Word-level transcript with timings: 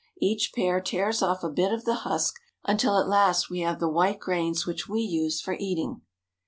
Each 0.19 0.51
pair 0.55 0.81
tears 0.81 1.21
off 1.21 1.43
a 1.43 1.49
bit 1.51 1.71
of 1.71 1.85
the 1.85 1.93
husk, 1.97 2.33
until 2.65 2.97
at 2.97 3.07
last 3.07 3.51
we 3.51 3.59
have 3.59 3.79
the 3.79 3.87
white 3.87 4.19
grains 4.19 4.65
which 4.65 4.89
we 4.89 4.99
use 5.01 5.39
for 5.39 5.55
eating. 5.59 6.01